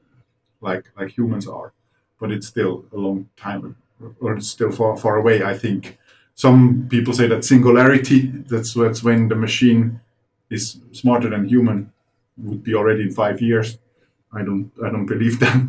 [0.61, 1.73] like like humans are,
[2.19, 3.75] but it's still a long time,
[4.19, 5.43] or it's still far far away.
[5.43, 5.97] I think
[6.33, 10.01] some people say that singularity that's that's when the machine
[10.49, 11.91] is smarter than human
[12.37, 13.77] would be already in five years.
[14.33, 15.59] I don't I don't believe that,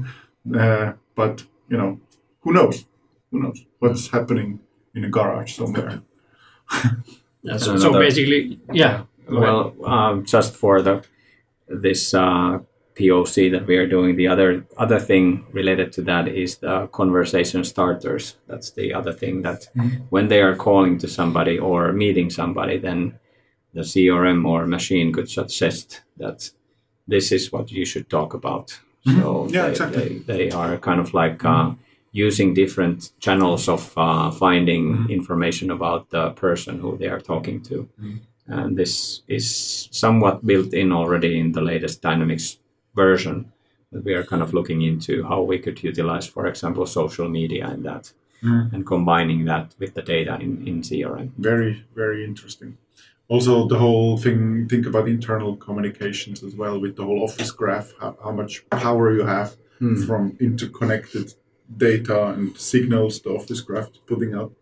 [0.55, 2.01] uh, but you know
[2.41, 2.85] who knows
[3.31, 4.61] who knows what's happening
[4.95, 6.03] in a garage somewhere.
[7.43, 9.05] Yeah, so, And so basically, yeah.
[9.29, 11.05] Well, um, just for the
[11.69, 12.59] this uh,
[12.99, 14.17] POC that we are doing.
[14.17, 18.37] The other other thing related to that is the conversation starters.
[18.47, 19.69] That's the other thing that
[20.11, 23.19] when they are calling to somebody or meeting somebody, then
[23.75, 26.51] the CRM or machine could suggest that
[27.07, 28.81] this is what you should talk about.
[29.05, 30.19] So Yeah, they, exactly.
[30.27, 31.73] they, they are kind of like uh,
[32.13, 37.89] using different channels of uh, finding information about the person who they are talking to.
[38.49, 42.59] And this is somewhat built in already in the latest Dynamics
[42.97, 43.53] version.
[43.93, 47.71] That we are kind of looking into how we could utilize, for example, social media
[47.71, 48.73] in that mm.
[48.73, 51.31] and combining that with the data in, in CRM.
[51.39, 52.79] very very interesting
[53.29, 57.93] also the whole thing think about internal communications as well with the whole office graph
[58.01, 60.05] how, how much power you have hmm.
[60.05, 61.35] from interconnected
[61.77, 64.53] data and signals the office graph is putting out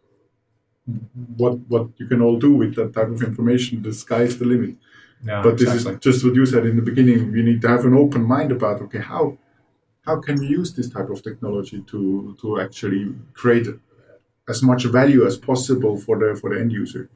[1.36, 4.44] what what you can all do with that type of information the sky is the
[4.44, 4.76] limit
[5.42, 7.94] But this is just what you said in the beginning we need to have an
[7.94, 9.38] open mind about okay how
[10.06, 13.66] how can we use this type of technology to to actually create
[14.48, 17.08] as much value as possible for the for the end user?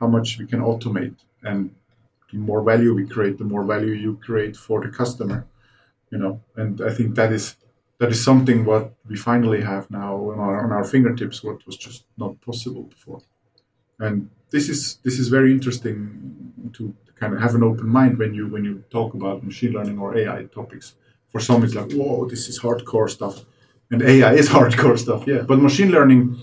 [0.00, 1.74] How much we can automate and
[2.30, 5.46] the more value we create the more value you create for the customer
[6.10, 6.40] you know?
[6.56, 7.56] And i think that is
[8.00, 11.76] that is something what we finally have now on our, on our fingertips what was
[11.76, 13.20] just not possible before.
[13.98, 18.34] And this is this is very interesting to kind of have an open mind when
[18.34, 20.94] you when you talk about machine learning or ai topics.
[21.28, 23.44] For some it's like whoa this is hardcore stuff.
[23.90, 25.42] And ai is hardcore stuff yeah.
[25.42, 26.38] But machine learning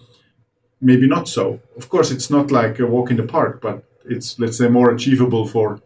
[0.79, 1.59] maybe not so.
[1.75, 4.91] Of course it's not like a walk in the park but it's let's say more
[4.91, 5.81] achievable for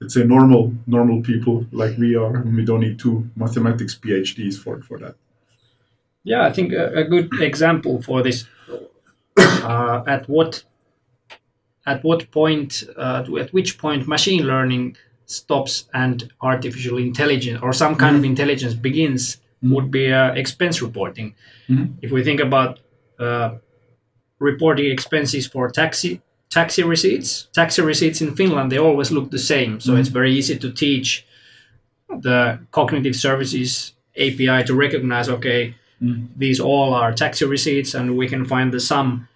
[0.00, 4.80] let's say normal normal people like we are we don't need two mathematics phds for
[4.82, 5.16] for that.
[6.24, 8.46] Yeah, I think a, a good example for this
[9.38, 10.64] uh, at what
[11.88, 17.94] at what point uh, at which point machine learning stops and artificial intelligence or some
[17.96, 21.34] kind of intelligence begins would be uh, expense reporting.
[22.02, 22.80] If we think about
[23.18, 23.56] uh,
[24.38, 26.20] reporting expenses for taxi
[26.50, 30.56] taxi receipts, taxi receipts in Finland they always look the same, so it's very easy
[30.58, 31.26] to teach
[32.08, 38.44] the cognitive services API to recognize okay these all are taxi receipts and we can
[38.44, 39.28] find the sum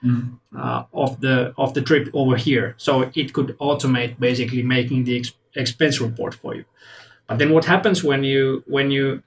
[0.56, 2.74] uh, of the of the trip over here.
[2.76, 6.64] So it could automate basically making the ex- expense report for you.
[7.26, 9.22] But then what happens when you when you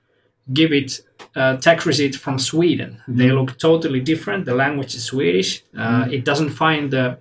[0.53, 1.01] give it
[1.35, 3.01] a tax receipt from sweden?
[3.07, 4.45] They look totally different.
[4.45, 5.63] The language is swedish.
[5.77, 7.17] Uh, it doesn't find the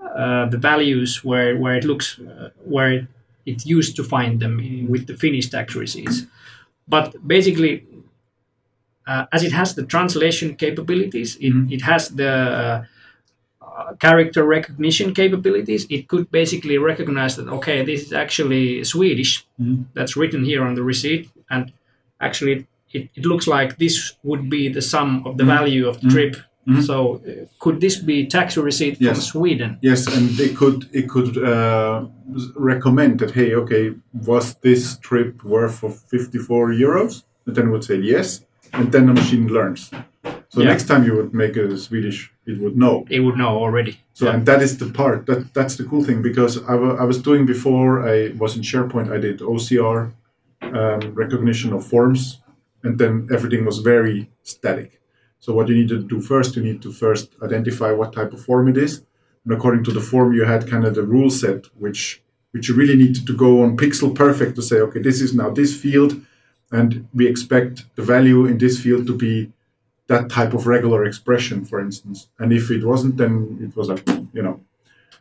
[0.00, 3.06] uh, the values where where it looks uh, where it,
[3.46, 6.26] it used to find them in- with the finnish tax receipts.
[6.88, 7.84] But basically
[9.06, 12.84] uh, as it has the translation capabilities, it, it has the uh,
[13.64, 15.86] uh, character recognition capabilities.
[15.90, 19.46] It could basically recognize that okay, this is actually Swedish.
[19.94, 21.72] That's written here on the receipt, and
[22.20, 26.08] actually, it, it looks like this would be the sum of the value of the
[26.08, 26.36] trip.
[26.82, 29.78] So, uh, could this be tax receipt from Sweden?
[29.80, 32.06] Yes, and it could it could uh,
[32.54, 37.24] recommend that hey, okay, was this trip worth for fifty four euros?
[37.46, 39.90] And then it would say yes, and then the machine learns.
[40.52, 40.68] So Yeah.
[40.72, 42.94] next time you would make a Swedish, it would know.
[43.08, 43.94] It would know already.
[44.12, 47.18] So and that is the part that that's the cool thing because I I was
[47.28, 49.06] doing before I was in SharePoint.
[49.16, 49.98] I did OCR
[50.62, 52.20] um, recognition of forms,
[52.84, 54.90] and then everything was very static.
[55.38, 58.40] So what you need to do first, you need to first identify what type of
[58.48, 58.92] form it is,
[59.44, 62.74] and according to the form, you had kind of the rule set, which which you
[62.74, 66.12] really needed to go on pixel perfect to say, okay, this is now this field,
[66.70, 69.52] and we expect the value in this field to be
[70.06, 72.28] that type of regular expression, for instance.
[72.38, 74.60] And if it wasn't, then it was like, you know.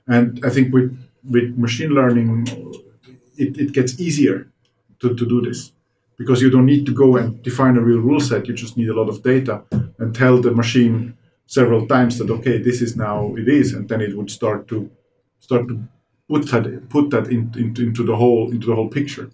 [0.07, 2.47] And I think with with machine learning,
[3.37, 4.47] it, it gets easier
[4.99, 5.71] to, to do this
[6.17, 8.47] because you don't need to go and define a real rule set.
[8.47, 9.63] You just need a lot of data
[9.99, 14.01] and tell the machine several times that okay, this is now it is, and then
[14.01, 14.89] it would start to
[15.39, 15.83] start to
[16.27, 19.29] put that put that in, into into the whole into the whole picture,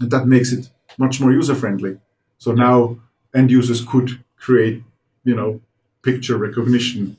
[0.00, 1.98] and that makes it much more user friendly.
[2.38, 2.98] So now
[3.34, 4.82] end users could create,
[5.24, 5.60] you know,
[6.02, 7.16] picture recognition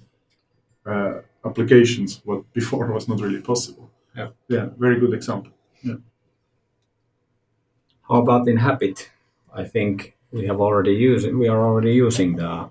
[0.85, 3.89] uh, applications, what before was not really possible.
[4.15, 4.29] Yeah.
[4.47, 5.51] Yeah, very good example.
[5.83, 5.95] Yeah.
[8.07, 9.09] How about in Happit?
[9.53, 12.69] I think we have already used we are already using the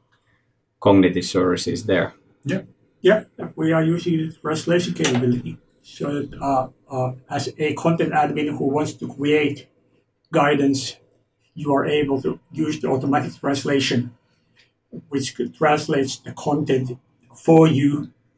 [0.80, 2.14] cognitive services there.
[2.44, 2.62] Yeah,
[3.00, 5.58] yeah, we are using translation capability.
[5.82, 9.68] So that, uh, uh, as a content admin who wants to create
[10.42, 10.80] guidance,
[11.54, 12.30] you are able to
[12.64, 14.00] use the automatic translation,
[15.12, 15.26] which
[15.58, 16.86] translates the content
[17.46, 17.88] for you.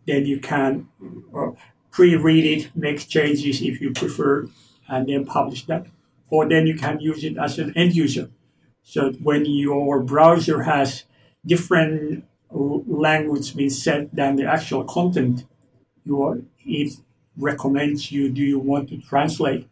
[0.06, 0.88] Then you can
[1.36, 1.50] uh,
[1.90, 4.32] pre-read it, make changes if you prefer,
[4.92, 5.84] and then publish that.
[6.30, 8.26] or then you can use it as an end user.
[8.82, 11.04] So when your browser has
[11.44, 15.36] different language being set than the actual content,
[16.04, 16.90] you are, it
[17.36, 19.68] recommends you do you want to translate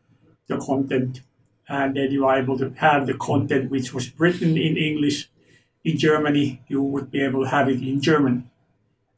[0.48, 1.20] the content
[1.68, 5.28] and then you are able to have the content which was written in English
[5.84, 8.50] in Germany, you would be able to have it in German.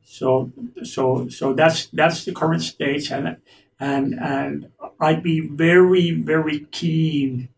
[0.04, 3.36] So so so that's that's the current stage and
[3.78, 7.48] and and I'd be very very keen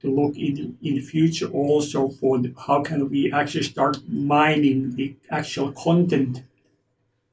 [0.00, 4.96] to look in in the future also for the, how can we actually start mining
[4.96, 6.42] the actual content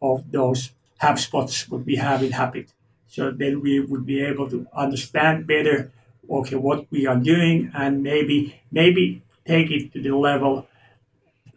[0.02, 2.70] of those HubSpots what we have in Happit.
[3.08, 5.92] So then we would be able to understand better
[6.30, 10.68] okay what we are doing and maybe maybe take it to the level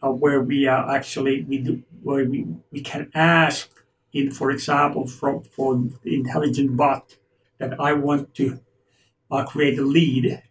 [0.03, 3.71] of where we are actually we do, where we, we can ask
[4.13, 7.17] in for example from for the intelligent bot
[7.59, 8.61] that I want to
[9.31, 10.43] uh, create a lead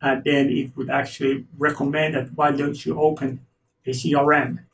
[0.00, 3.46] and then it would actually recommend that why don't you open
[3.86, 4.64] a CRM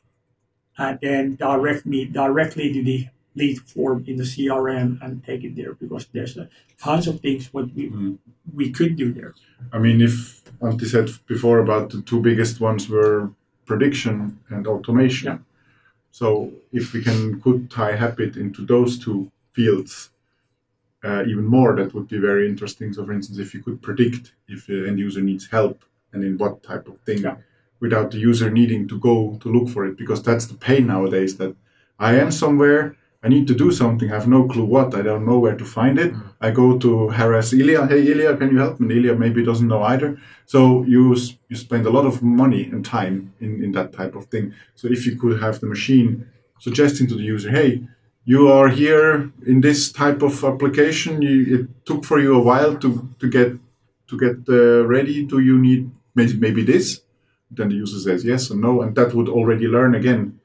[0.77, 3.07] and then direct me directly to the
[3.39, 6.45] lead form in the CRM and take it there because there's uh,
[6.83, 8.17] tons of things what we mm.
[8.59, 9.33] we could do there.
[9.75, 10.13] I mean, if
[10.65, 13.31] Antti said before about the two biggest ones were
[13.69, 15.27] prediction and automation.
[15.27, 15.37] Yeah.
[16.11, 20.09] So if we can put high habit into those two fields
[21.03, 22.91] uh, even more, that would be very interesting.
[22.93, 26.37] So, for instance, if you could predict if the end user needs help and in
[26.37, 27.35] what type of thing, yeah.
[27.79, 31.37] without the user needing to go to look for it, because that's the pain nowadays
[31.37, 31.55] that
[31.99, 34.09] I am somewhere I need to do something.
[34.09, 34.95] I have no clue what.
[34.95, 36.13] I don't know where to find it.
[36.13, 36.33] Mm.
[36.39, 37.89] I go to harass Ilija.
[37.89, 38.95] Hey, Ilija, can you help me?
[38.95, 40.17] Ilija maybe doesn't know either.
[40.45, 41.15] So you
[41.49, 44.53] you spend a lot of money and time in, in that type of thing.
[44.75, 46.27] So if you could have the machine
[46.59, 47.81] suggesting to the user, hey,
[48.23, 51.21] you are here in this type of application.
[51.21, 53.51] You, it took for you a while to, to get
[54.07, 55.25] to get uh, ready.
[55.25, 57.01] Do you need maybe, maybe this?
[57.51, 60.39] Then the user says yes or no, and that would already learn again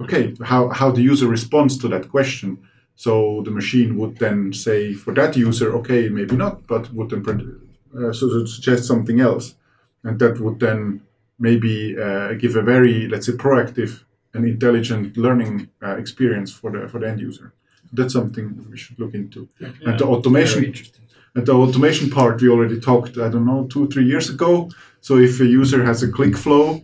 [0.00, 2.58] okay, how, how the user responds to that question.
[2.94, 7.60] So the machine would then say for that user, okay, maybe not, but would then
[7.96, 9.54] uh, so suggest something else.
[10.02, 11.02] And that would then
[11.38, 16.88] maybe uh, give a very, let's say, proactive and intelligent learning uh, experience for the,
[16.88, 17.52] for the end user.
[17.92, 19.48] That's something we should look into.
[19.58, 20.74] Yeah, and the automation,
[21.34, 24.70] and the automation part, we already talked, I don't know, two, three years ago.
[25.00, 26.82] So if a user has a click flow,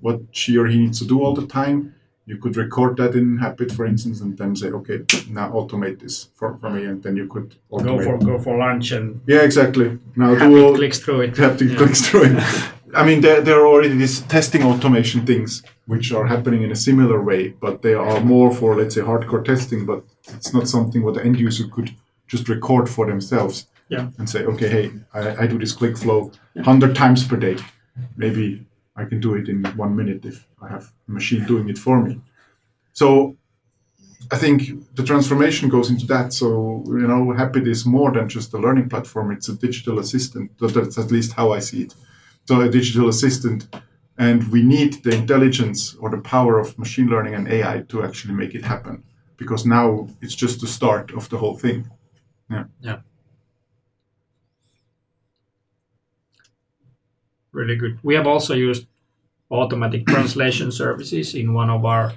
[0.00, 1.94] what she or he needs to do all the time,
[2.24, 6.28] you could record that in Happit, for instance, and then say, okay, now automate this
[6.34, 7.84] for, for me, and then you could automate.
[7.84, 9.98] go for go for lunch and yeah, exactly.
[10.14, 11.34] Now do all, clicks through it.
[11.34, 11.76] Haptic yeah.
[11.76, 12.68] clicks through it.
[12.94, 16.76] I mean, there, there are already these testing automation things which are happening in a
[16.76, 19.86] similar way, but they are more for let's say hardcore testing.
[19.86, 21.94] But it's not something what the end user could
[22.28, 24.08] just record for themselves yeah.
[24.18, 26.30] and say, okay, hey, I, I do this click flow
[26.62, 27.56] hundred times per day.
[28.16, 28.64] Maybe
[28.96, 32.02] I can do it in one minute if I have a machine doing it for
[32.02, 32.20] me.
[32.92, 33.36] So
[34.30, 36.32] I think the transformation goes into that.
[36.32, 40.52] So, you know, Happit is more than just a learning platform, it's a digital assistant.
[40.58, 41.94] That's at least how I see it.
[42.46, 43.74] So, a digital assistant.
[44.18, 48.34] And we need the intelligence or the power of machine learning and AI to actually
[48.34, 49.02] make it happen.
[49.36, 51.90] Because now it's just the start of the whole thing.
[52.50, 52.64] Yeah.
[52.80, 52.98] Yeah.
[57.52, 57.98] Really good.
[58.02, 58.86] We have also used
[59.50, 62.12] automatic translation services in one of our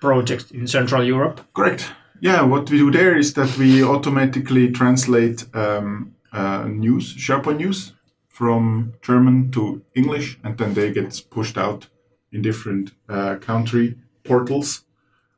[0.00, 1.40] projects in Central Europe.
[1.54, 1.92] Correct.
[2.20, 7.92] Yeah, what we do there is that we automatically translate um, uh, news, SharePoint news,
[8.28, 11.86] from German to English, and then they get pushed out
[12.32, 14.84] in different uh, country portals.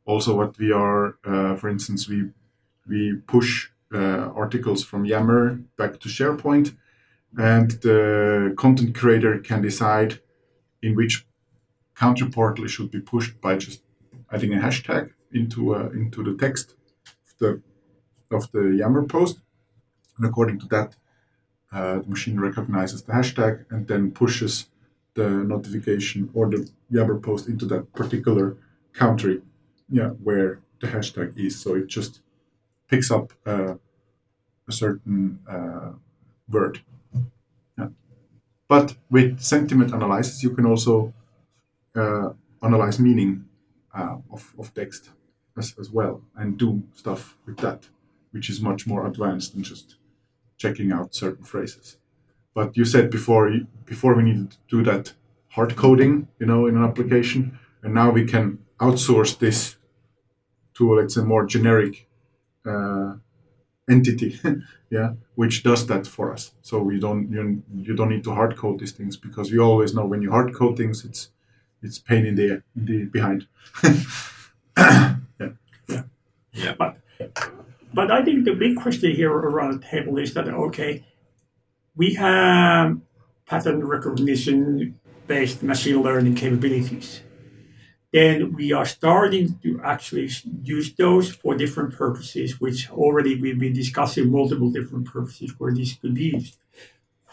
[0.06, 2.30] Also, what we are, uh, for instance, we
[2.88, 6.74] we push uh, articles from Yammer back to SharePoint
[7.36, 10.20] and the content creator can decide
[10.82, 11.26] in which
[11.94, 13.82] country portal it should be pushed by just
[14.32, 16.74] adding a hashtag into uh, into the text
[17.26, 17.62] of the
[18.30, 19.38] of the Yammer post,
[20.16, 20.96] and according to that,
[21.72, 24.66] uh, the machine recognizes the hashtag and then pushes
[25.14, 28.56] the notification or the Yammer post into that particular
[28.92, 29.42] country,
[29.88, 31.58] yeah, where the hashtag is.
[31.58, 32.20] So it just
[32.88, 33.74] picks up uh,
[34.68, 35.92] a certain uh,
[36.48, 36.80] word
[38.68, 41.12] but with sentiment analysis, you can also
[41.94, 42.30] uh,
[42.62, 43.44] analyze meaning
[43.94, 45.10] uh, of, of text
[45.56, 47.88] as, as well and do stuff with that,
[48.32, 49.96] which is much more advanced than just
[50.58, 51.96] checking out certain phrases.
[52.54, 53.52] But you said before,
[53.84, 55.12] before we needed to do that
[55.48, 59.76] hard coding, you know, in an application, and now we can outsource this
[60.74, 62.08] to let's say more generic
[62.66, 63.14] uh,
[63.88, 64.40] entity,
[64.90, 66.52] yeah, which does that for us.
[66.62, 69.94] So we don't you, you don't need to hard code these things because we always
[69.94, 71.30] know when you hard code things, it's
[71.82, 73.46] it's pain in the, in the behind.
[76.56, 76.96] Yeah, but
[77.92, 81.04] but I think the big question here around the table is that okay,
[81.94, 82.98] we have
[83.46, 87.20] pattern recognition based machine learning capabilities.
[88.16, 90.30] Then we are starting to actually
[90.62, 95.92] use those for different purposes, which already we've been discussing multiple different purposes where this
[96.00, 96.56] could be used.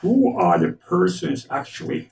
[0.01, 2.11] Who are the persons actually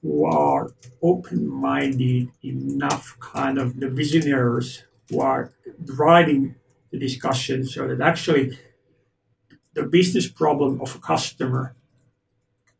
[0.00, 0.70] who are
[1.02, 5.52] open-minded enough, kind of the visionaries who are
[5.84, 6.54] driving
[6.90, 8.56] the discussion so that actually
[9.74, 11.74] the business problem of a customer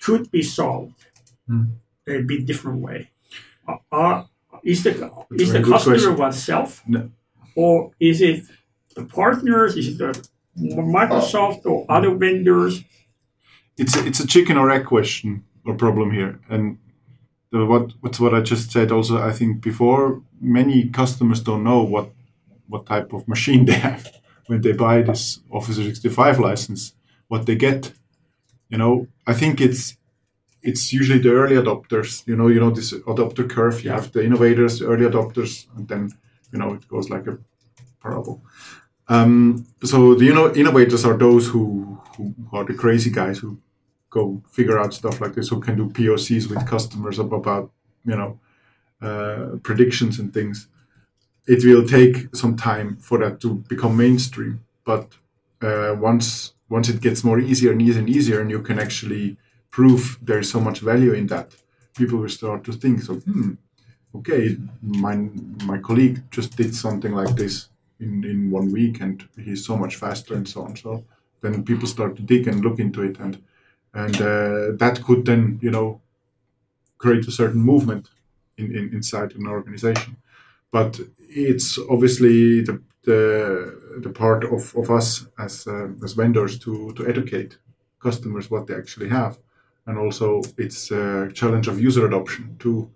[0.01, 0.95] could be solved
[1.51, 1.72] Mm.
[2.07, 3.11] a bit different way.
[3.93, 4.24] Uh,
[4.64, 4.90] is the
[5.30, 6.16] That's is the customer question.
[6.16, 7.11] oneself, No.
[7.56, 8.44] or is it
[8.94, 9.76] the partners?
[9.76, 10.12] Is it the
[10.98, 12.84] Microsoft or other vendors?
[13.76, 16.78] it's a, it's a chicken or egg question or problem here and
[17.52, 21.82] the, what what's what I just said also I think before many customers don't know
[21.94, 22.11] what
[22.66, 24.02] what type of machine they have
[24.48, 26.94] when they buy this Office 365 license
[27.28, 27.92] what they get
[28.68, 29.96] you know I think it's
[30.62, 34.24] it's usually the early adopters you know you know this adopter curve you have the
[34.24, 36.11] innovators the early adopters and then
[36.52, 37.38] you know it goes like a
[38.02, 38.42] parable
[39.09, 43.59] um, so the you know innovators are those who, who are the crazy guys who
[44.11, 47.70] go figure out stuff like this who can do POCs with customers ab- about
[48.04, 48.38] you know
[49.00, 50.68] uh, predictions and things.
[51.46, 55.14] It will take some time for that to become mainstream, but
[55.62, 59.38] uh, once once it gets more easier and easier and easier, and you can actually
[59.79, 61.49] prove there is so much value in that,
[61.97, 62.97] people will start to think.
[63.03, 63.53] So, hmm,
[64.18, 65.14] okay, my
[65.70, 67.55] my colleague just did something like this
[68.01, 70.76] in in one week, and he's so much faster and so on.
[70.76, 71.05] So
[71.43, 73.35] then people start to dig and look into it, and
[73.95, 76.01] and uh, that could then you know
[76.99, 78.05] create a certain movement
[78.57, 80.16] in, in inside an organization
[80.70, 82.74] but it's obviously the
[83.09, 83.22] the,
[84.05, 85.09] the part of, of us
[85.39, 87.59] as uh, as vendors to to educate
[88.07, 89.39] customers what they actually have
[89.89, 92.89] and also it's a challenge of user adoption to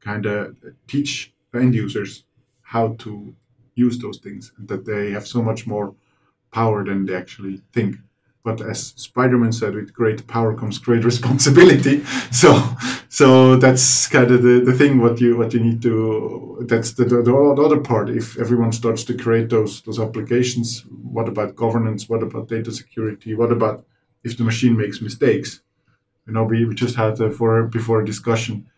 [0.00, 0.56] kind of
[0.88, 2.24] teach end users
[2.62, 3.34] how to
[3.74, 5.94] use those things and that they have so much more
[6.50, 7.96] power than they actually think
[8.42, 12.02] but as Spider-Man said, with great power comes great responsibility.
[12.32, 12.58] So,
[13.08, 14.98] so that's kind of the, the thing.
[15.00, 18.08] What you what you need to that's the, the, the other part.
[18.08, 22.08] If everyone starts to create those those applications, what about governance?
[22.08, 23.34] What about data security?
[23.34, 23.84] What about
[24.24, 25.60] if the machine makes mistakes?
[26.30, 28.70] You know, we, we just had uh, for before a discussion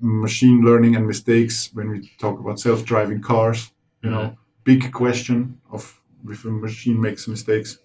[0.00, 3.70] machine learning and mistakes when we talk about self-driving cars.
[4.02, 7.78] You know, big question of if a machine makes mistakes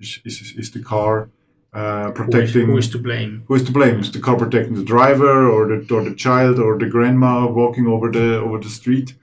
[0.00, 1.30] is, is, is the car
[1.72, 3.44] uh, Who is, protecting who is to blame?
[3.46, 4.00] who is to blame?
[4.00, 7.86] Is the car protecting the driver or the or the child or the grandma walking
[7.86, 9.14] over the over the street?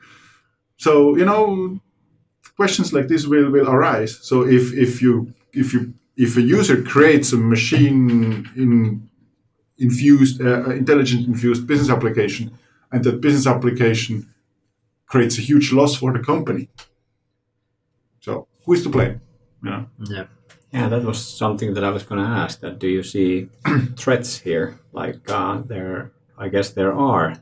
[0.78, 1.82] So you know,
[2.56, 4.20] questions like this will will arise.
[4.22, 9.09] So if if you if you if a user creates a machine in
[9.78, 12.57] infused uh, intelligent infused business application,
[12.91, 14.30] and that business application
[15.05, 16.70] creates a huge loss for the company.
[18.22, 19.22] So who is to blame?
[19.63, 19.86] You know?
[20.09, 20.26] Yeah.
[20.72, 22.59] Yeah, that was something that I was going to ask.
[22.59, 23.49] That do you see
[23.95, 24.80] threats here?
[24.91, 27.36] Like uh, there, I guess there are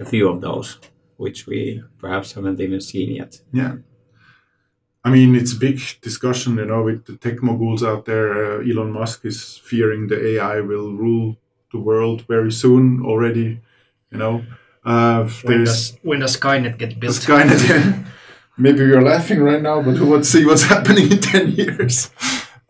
[0.00, 0.80] a few of those,
[1.16, 3.40] which we perhaps haven't even seen yet.
[3.52, 3.76] Yeah.
[5.04, 8.60] I mean, it's a big discussion, you know, with the tech moguls out there.
[8.60, 11.36] Uh, Elon Musk is fearing the AI will rule
[11.72, 13.60] the world very soon already,
[14.10, 14.42] you know.
[14.84, 17.16] Uh, When does, when does Skynet get built?
[17.16, 18.04] Skynet.
[18.56, 22.10] Maybe we are laughing right now, but who would see what's happening in 10 years?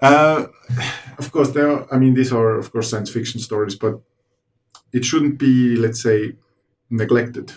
[0.01, 0.47] Uh,
[1.19, 4.01] of course, there are, I mean, these are, of course, science fiction stories, but
[4.93, 6.37] it shouldn't be, let's say,
[6.91, 7.53] neglected,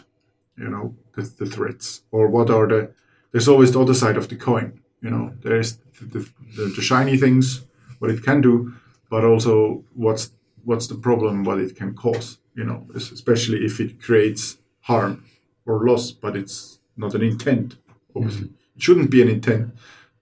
[0.57, 2.03] you know, the, the threats.
[2.11, 2.91] Or what are the,
[3.31, 7.17] there's always the other side of the coin, you know, there's the, the, the shiny
[7.17, 7.65] things,
[7.99, 8.73] what it can do,
[9.09, 10.31] but also what's,
[10.63, 15.23] what's the problem, what it can cause, you know, especially if it creates harm
[15.65, 17.77] or loss, but it's not an intent,
[18.15, 18.49] obviously.
[18.75, 19.75] It shouldn't be an intent,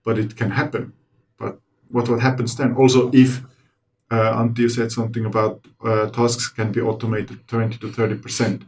[0.04, 0.92] but it can happen.
[1.38, 2.74] But what what happens then?
[2.74, 3.42] Also, if
[4.10, 8.62] uh, Antti you said something about uh, tasks can be automated 20 to 30 percent,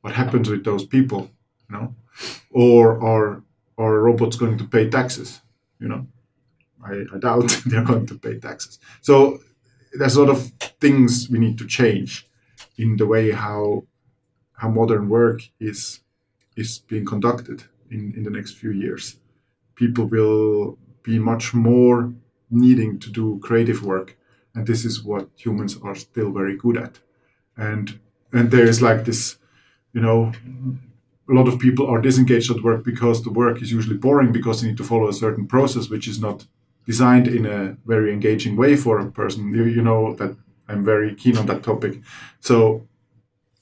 [0.00, 1.30] what happens with those people?
[1.68, 1.94] You know,
[2.50, 3.42] or are
[3.84, 5.40] are robots going to pay taxes?
[5.78, 6.06] You know,
[6.84, 8.78] I, I doubt they're going to pay taxes.
[9.00, 9.40] So
[9.92, 10.46] there's a lot of
[10.80, 12.28] things we need to change
[12.76, 13.84] in the way how
[14.54, 16.00] how modern work is
[16.56, 19.16] is being conducted in, in the next few years.
[19.74, 22.12] People will be much more
[22.50, 24.16] needing to do creative work,
[24.54, 26.98] and this is what humans are still very good at.
[27.56, 27.98] And
[28.32, 29.36] and there is like this,
[29.92, 30.32] you know,
[31.28, 34.60] a lot of people are disengaged at work because the work is usually boring because
[34.60, 36.46] they need to follow a certain process which is not
[36.86, 39.54] designed in a very engaging way for a person.
[39.54, 40.36] You, you know that
[40.68, 42.00] I'm very keen on that topic.
[42.40, 42.86] So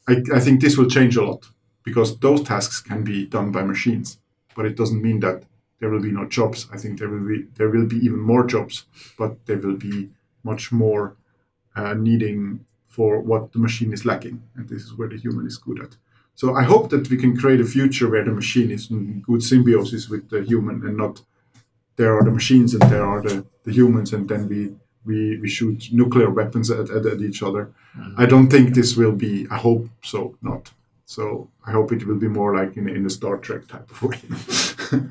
[0.08, 1.46] I, I think this will change a lot
[1.84, 4.18] because those tasks can be done by machines,
[4.54, 5.44] but it doesn't mean that
[5.80, 6.66] there will be no jobs.
[6.72, 8.84] I think there will be there will be even more jobs,
[9.18, 10.10] but there will be
[10.42, 11.16] much more
[11.76, 15.56] uh, needing for what the machine is lacking, and this is where the human is
[15.56, 15.96] good at.
[16.34, 19.42] So I hope that we can create a future where the machine is in good
[19.42, 21.22] symbiosis with the human, and not
[21.96, 24.72] there are the machines and there are the, the humans, and then we
[25.04, 27.72] we, we shoot nuclear weapons at, at, at each other.
[27.96, 28.20] Mm-hmm.
[28.20, 29.46] I don't think this will be.
[29.50, 30.70] I hope so, not.
[31.06, 34.02] So I hope it will be more like in, in a Star Trek type of
[34.02, 34.20] way.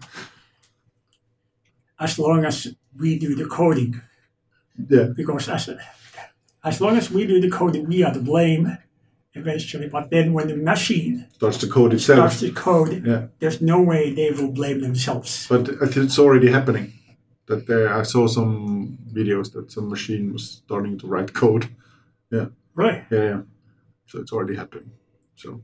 [1.99, 2.67] as long as
[2.97, 4.01] we do the coding.
[4.89, 5.69] yeah, Because as
[6.63, 8.77] as long as we do the coding, we are to blame
[9.33, 9.87] eventually.
[9.89, 12.55] But then when the machine starts to code starts itself.
[12.55, 15.47] to code, Yeah, there's no way they will blame themselves.
[15.49, 16.93] but it's already happening.
[17.47, 21.67] That there, I saw some videos that some machine was starting to write code.
[22.31, 22.45] Yeah.
[22.75, 23.03] Right.
[23.11, 23.41] Yeah, yeah.
[24.05, 24.91] So it's already happening.
[25.35, 25.61] So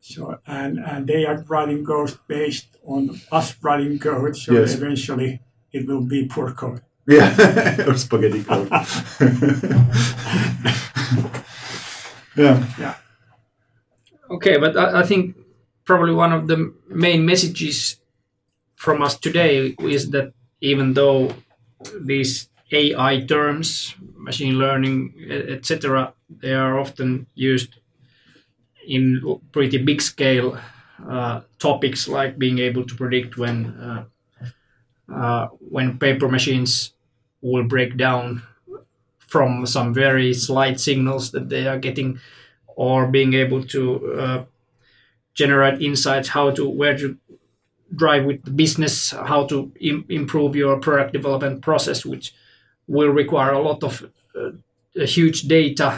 [0.00, 4.36] So and and they are writing code based on us writing code.
[4.36, 4.74] So Yes.
[4.74, 5.40] eventually
[5.72, 6.80] it will be poor code.
[7.06, 8.68] yeah, or spaghetti code.
[12.36, 12.94] yeah, Yeah.
[14.30, 15.36] Okay, but I, I think
[15.84, 17.96] probably one of the main messages
[18.76, 21.34] from us today is that even though
[22.00, 27.76] these AI terms, machine learning, etc., they are often used
[28.86, 30.58] in pretty big scale
[31.08, 34.04] uh, topics like being able to predict when uh,
[35.12, 36.92] uh, when paper machines
[37.42, 38.42] will break down
[39.34, 42.18] from some very slight signals that they are getting
[42.86, 43.80] or being able to
[44.24, 44.40] uh,
[45.40, 47.06] generate insights how to where to
[48.02, 48.94] drive with the business
[49.32, 49.56] how to
[49.90, 52.26] Im- improve your product development process which
[52.94, 53.92] will require a lot of
[54.38, 54.50] uh,
[55.04, 55.88] a huge data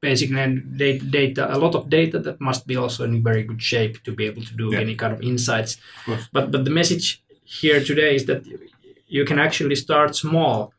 [0.00, 3.62] basically and data, data a lot of data that must be also in very good
[3.62, 4.80] shape to be able to do Yeah.
[4.84, 5.72] any kind of insights
[6.06, 6.28] course.
[6.32, 7.06] but but the message
[7.60, 8.42] here today is that
[9.16, 10.72] you can actually start small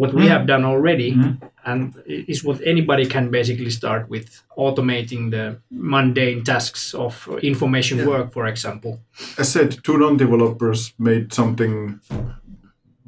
[0.00, 0.28] what we Mhm.
[0.34, 1.36] have done already Mhm.
[1.70, 4.26] and is what anybody can basically start with
[4.56, 8.08] automating the mundane tasks of information Yeah.
[8.12, 8.92] work for example
[9.40, 11.74] as said, two non-developers made something,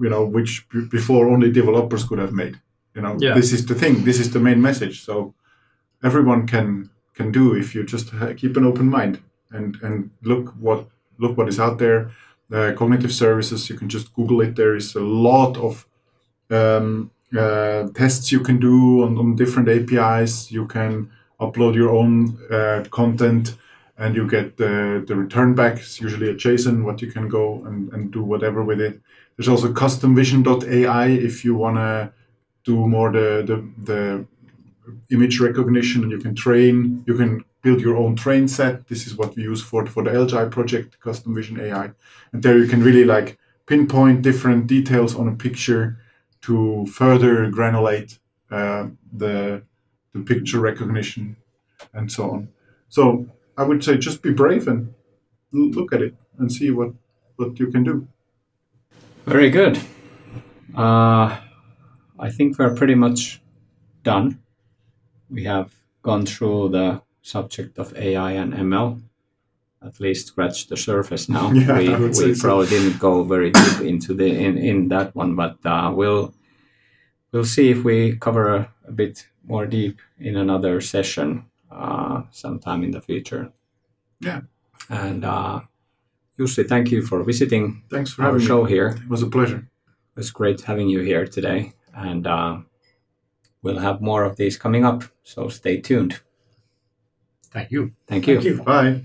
[0.02, 2.54] you know, which b- before only developers could have made.
[2.96, 3.34] You know, Yeah.
[3.34, 4.04] this is the thing.
[4.04, 4.96] This is the main message.
[5.04, 5.34] So
[6.02, 8.06] everyone can can do if you just
[8.40, 9.18] keep an open mind
[9.56, 10.80] and and look what
[11.18, 12.00] look what is out there.
[12.52, 13.68] Uh, cognitive services.
[13.70, 14.56] You can just Google it.
[14.56, 15.86] There is a lot of
[16.50, 20.50] um, uh, tests you can do on, on different APIs.
[20.50, 23.56] You can upload your own uh, content
[23.96, 25.78] and you get the, the return back.
[25.78, 29.00] It's usually a JSON, what you can go and, and do whatever with it.
[29.36, 32.12] There's also customvision.ai if you want to
[32.64, 34.26] do more the, the, the
[35.10, 38.88] image recognition and you can train, you can build your own train set.
[38.88, 41.90] This is what we use for, for the LGI project, Custom Vision AI.
[42.32, 45.98] And there you can really like pinpoint different details on a picture
[46.42, 48.18] to further granulate
[48.50, 49.62] uh, the,
[50.12, 51.36] the picture recognition
[51.92, 52.48] and so on.
[52.88, 53.26] So
[53.56, 54.94] I would say just be brave and
[55.52, 56.92] look at it and see what,
[57.36, 58.08] what you can do.
[59.26, 59.78] Very good.
[60.74, 61.38] Uh,
[62.18, 63.40] I think we're pretty much
[64.02, 64.40] done.
[65.28, 65.72] We have
[66.02, 69.00] gone through the subject of AI and ML,
[69.82, 71.50] at least scratched the surface now.
[71.54, 72.48] Yeah, we I would say we so.
[72.48, 76.34] probably didn't go very deep into the in, in that one, but uh, we'll
[77.32, 82.82] we'll see if we cover a, a bit more deep in another session uh, sometime
[82.84, 83.52] in the future.
[84.20, 84.42] Yeah.
[84.88, 85.60] And uh,
[86.38, 88.70] Jussi, thank you for visiting Thanks for our having show me.
[88.70, 88.88] here.
[89.02, 89.68] It was a pleasure.
[89.86, 92.58] It was great having you here today, and uh,
[93.62, 95.04] we'll have more of these coming up.
[95.22, 96.20] So stay tuned.
[97.50, 98.34] thank you Thank you.
[98.34, 98.62] Thank you.
[98.62, 99.04] Bye.